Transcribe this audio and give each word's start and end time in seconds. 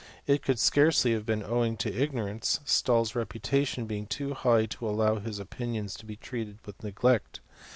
t 0.25 0.35
could 0.39 0.57
scarcely 0.57 1.13
have 1.13 1.27
been 1.27 1.43
owing 1.43 1.77
to 1.77 1.93
ignorance, 1.93 2.59
Stahl's 2.65 3.13
reputation 3.13 3.85
being 3.85 4.07
too 4.07 4.33
high 4.33 4.65
to 4.65 4.89
allow 4.89 5.17
his 5.17 5.37
opinions 5.37 5.93
to 5.93 6.07
be 6.07 6.15
treated 6.15 6.57
with 6.65 6.83
neglect. 6.83 7.39